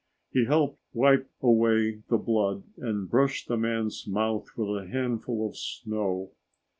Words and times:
He 0.31 0.45
helped 0.45 0.79
wipe 0.93 1.29
away 1.43 2.01
the 2.09 2.17
blood 2.17 2.63
and 2.77 3.07
brushed 3.07 3.47
the 3.47 3.55
man's 3.55 4.07
mouth 4.07 4.47
with 4.57 4.83
a 4.83 4.87
handful 4.87 5.47
of 5.47 5.55
snow. 5.55 6.31